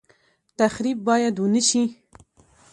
تخریب 0.57 0.97
باید 1.07 1.35
ونشي 1.39 1.83